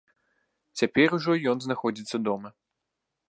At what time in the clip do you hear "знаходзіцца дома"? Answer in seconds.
1.67-2.49